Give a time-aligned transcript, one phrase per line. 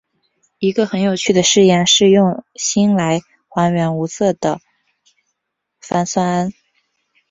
[0.57, 4.59] 一个很有趣的试验是用锌来还原无色的
[5.79, 6.53] 钒酸铵。